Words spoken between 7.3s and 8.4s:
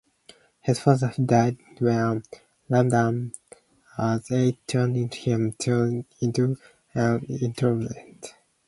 introvert.